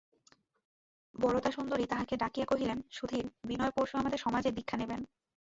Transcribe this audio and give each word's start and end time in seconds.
বরদাসুন্দরী 1.15 1.85
তাহাকে 1.85 2.13
ডাকিয়া 2.17 2.45
কহিলেন, 2.45 2.79
সুধীর, 2.91 3.25
বিনয় 3.47 3.73
পরশু 3.75 3.95
আমাদের 3.97 4.19
সমাজে 4.19 4.49
দীক্ষা 4.51 4.77
নেবেন। 4.77 5.01